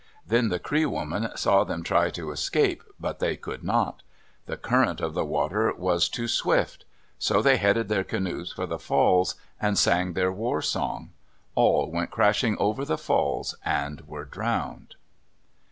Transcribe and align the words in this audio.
Then 0.25 0.49
the 0.49 0.57
Cree 0.57 0.87
woman 0.87 1.29
saw 1.37 1.63
them 1.63 1.83
try 1.83 2.09
to 2.09 2.31
escape, 2.31 2.81
but 2.99 3.19
they 3.19 3.35
could 3.37 3.63
not. 3.63 4.01
The 4.47 4.57
current 4.57 4.99
of 4.99 5.13
the 5.13 5.23
water 5.23 5.71
was 5.77 6.09
too 6.09 6.27
swift. 6.27 6.85
So 7.19 7.43
they 7.43 7.57
headed 7.57 7.87
their 7.87 8.03
canoes 8.03 8.51
for 8.51 8.65
the 8.65 8.79
falls 8.79 9.35
and 9.61 9.77
sang 9.77 10.13
their 10.13 10.31
war 10.31 10.59
song. 10.63 11.11
All 11.53 11.91
went 11.91 12.09
crashing 12.09 12.57
over 12.57 12.83
the 12.83 12.97
falls 12.97 13.53
and 13.63 14.01
were 14.07 14.25
drowned. 14.25 14.95